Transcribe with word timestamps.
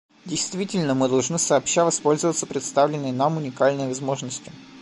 Действительно, 0.25 0.95
мы 0.95 1.07
должны 1.09 1.37
сообща 1.37 1.85
воспользоваться 1.85 2.47
представленной 2.47 3.11
нам 3.11 3.37
уникальной 3.37 3.87
возможностью. 3.87 4.51